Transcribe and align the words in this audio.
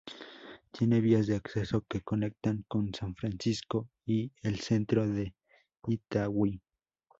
Tiene 0.71 0.99
vías 0.99 1.27
de 1.27 1.35
acceso 1.35 1.85
que 1.87 2.01
conectan 2.01 2.65
con 2.67 2.91
San 2.91 3.13
Francisco 3.13 3.87
y 4.03 4.31
el 4.41 4.57
centro 4.59 5.07
de 5.07 5.35
Itagüí. 5.87 6.59